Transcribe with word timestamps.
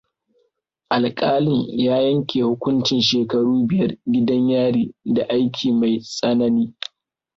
Alƙalin 0.89 1.79
ya 1.83 1.95
yanke 2.01 2.41
hukuncin 2.43 3.01
shekaru 3.01 3.67
biyar 3.67 3.91
gidan 4.05 4.49
yari 4.49 4.93
da 5.05 5.23
aiki 5.29 5.71
mai 5.71 5.99
tsanani. 5.99 6.73